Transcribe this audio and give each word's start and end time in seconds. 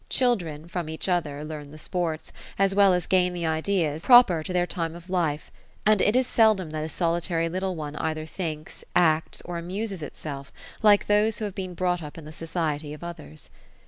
Children, 0.09 0.67
from 0.67 0.89
each 0.89 1.07
other, 1.07 1.43
learn 1.43 1.69
the 1.69 1.77
sports, 1.77 2.31
as 2.57 2.73
well 2.73 2.91
as 2.91 3.05
gain 3.05 3.33
the 3.33 3.45
ideas, 3.45 4.01
proper 4.01 4.41
to 4.41 4.51
their 4.51 4.65
time 4.65 4.95
of 4.95 5.11
life: 5.11 5.51
and 5.85 6.01
it 6.01 6.15
is 6.15 6.25
seldom 6.25 6.71
that 6.71 6.83
a 6.83 6.89
solitary 6.89 7.47
little 7.47 7.75
one 7.75 7.93
cither 7.95 8.25
thinks, 8.25 8.83
acts, 8.95 9.43
or 9.43 9.59
amuses 9.59 10.01
itself 10.01 10.51
like 10.81 11.05
those 11.05 11.37
who 11.37 11.45
have 11.45 11.53
been 11.53 11.75
brought 11.75 12.01
up 12.01 12.17
in 12.17 12.25
the 12.25 12.31
society 12.33 12.95
of 12.95 13.03
others. 13.03 13.51